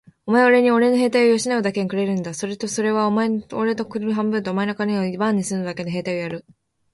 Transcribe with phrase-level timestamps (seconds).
[0.25, 2.33] お前はおれにおれの兵隊を養うだけ金をくれるんだ。
[2.33, 6.43] するとおれはお前におれの国を半分と、お前の金を番するのにたるだけの兵隊をやる。